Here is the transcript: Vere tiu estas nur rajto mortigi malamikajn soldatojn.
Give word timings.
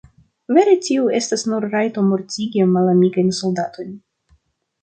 Vere 0.57 0.71
tiu 0.85 1.03
estas 1.17 1.43
nur 1.51 1.67
rajto 1.75 2.05
mortigi 2.13 2.67
malamikajn 2.73 3.33
soldatojn. 3.43 3.93